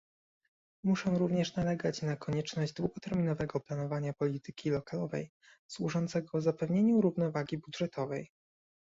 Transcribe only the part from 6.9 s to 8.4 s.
równowagi budżetowej